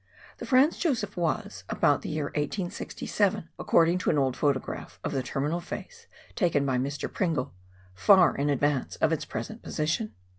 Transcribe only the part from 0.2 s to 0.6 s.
The